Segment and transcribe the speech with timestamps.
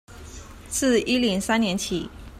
[0.67, 2.09] 自一零三年起